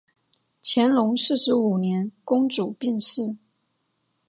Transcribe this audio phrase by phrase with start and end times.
[0.63, 3.37] 乾隆四十五年公主病逝。